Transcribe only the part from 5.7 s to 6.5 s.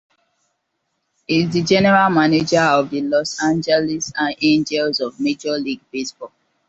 Baseball.